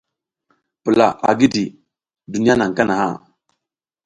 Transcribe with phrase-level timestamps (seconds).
[0.83, 1.65] Pula a gidi,
[2.31, 3.09] duniya naƞ kanaha.